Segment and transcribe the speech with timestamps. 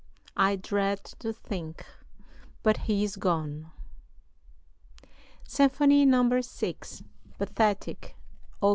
[0.35, 1.85] I dread to think;
[2.63, 3.69] but he is gone."
[5.43, 6.41] SYMPHONY No.
[6.41, 7.03] 6,
[7.37, 8.15] "PATHETIC":
[8.63, 8.69] Op.